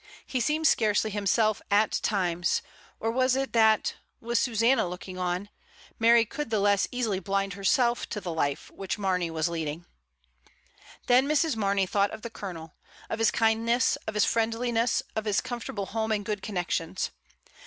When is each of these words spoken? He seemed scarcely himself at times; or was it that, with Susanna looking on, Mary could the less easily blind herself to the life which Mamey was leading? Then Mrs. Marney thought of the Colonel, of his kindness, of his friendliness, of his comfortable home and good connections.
He 0.25 0.39
seemed 0.39 0.65
scarcely 0.65 1.11
himself 1.11 1.61
at 1.69 1.91
times; 2.01 2.63
or 2.99 3.11
was 3.11 3.35
it 3.35 3.53
that, 3.53 3.93
with 4.19 4.39
Susanna 4.39 4.87
looking 4.89 5.19
on, 5.19 5.47
Mary 5.99 6.25
could 6.25 6.49
the 6.49 6.59
less 6.59 6.87
easily 6.91 7.19
blind 7.19 7.53
herself 7.53 8.09
to 8.09 8.19
the 8.19 8.33
life 8.33 8.71
which 8.71 8.97
Mamey 8.97 9.29
was 9.29 9.47
leading? 9.47 9.85
Then 11.05 11.27
Mrs. 11.27 11.55
Marney 11.55 11.85
thought 11.85 12.09
of 12.09 12.23
the 12.23 12.31
Colonel, 12.31 12.73
of 13.11 13.19
his 13.19 13.29
kindness, 13.29 13.95
of 14.07 14.15
his 14.15 14.25
friendliness, 14.25 15.03
of 15.15 15.25
his 15.25 15.39
comfortable 15.39 15.85
home 15.85 16.11
and 16.11 16.25
good 16.25 16.41
connections. 16.41 17.11